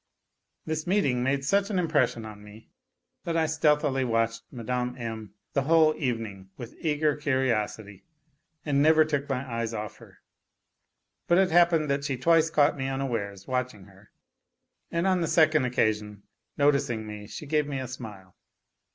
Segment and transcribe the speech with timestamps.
[0.65, 2.71] This meeting made such an impression on me
[3.23, 4.97] that I stealthily 232 A LITTLE HERO watched Mme.
[4.99, 5.33] M.
[5.53, 8.03] the whole evening with eager curiosity,
[8.65, 10.17] and never took my eyes off her.
[11.27, 14.09] But it happened that she twice caught me unawares watching her,
[14.89, 16.23] and on the second occasion,
[16.57, 18.35] noticing me, she gave me a smile.